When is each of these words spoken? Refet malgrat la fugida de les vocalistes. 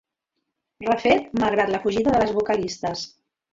Refet 0.87 1.29
malgrat 1.45 1.71
la 1.75 1.83
fugida 1.85 2.17
de 2.17 2.25
les 2.25 2.35
vocalistes. 2.41 3.07